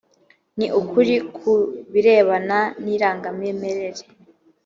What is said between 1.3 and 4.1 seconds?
ku birebana nirangamimerere.